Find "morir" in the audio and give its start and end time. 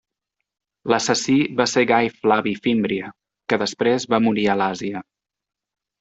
4.29-4.47